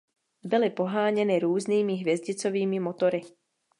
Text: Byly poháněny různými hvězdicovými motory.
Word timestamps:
Byly 0.43 0.69
poháněny 0.69 1.39
různými 1.39 1.93
hvězdicovými 1.95 2.79
motory. 2.79 3.21